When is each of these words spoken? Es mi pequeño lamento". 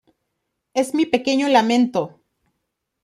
Es 0.73 0.95
mi 0.95 1.05
pequeño 1.05 1.47
lamento". 1.47 2.21